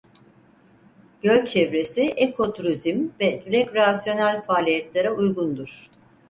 Göl 1.21 1.45
çevresi 1.45 2.01
eko 2.01 2.53
turizm 2.53 3.09
ve 3.21 3.43
rekreasyonel 3.51 4.41
faaliyetlere 4.43 5.09
uygundur. 5.11 5.89